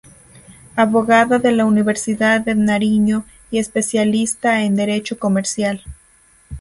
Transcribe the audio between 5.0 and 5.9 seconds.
Comercial.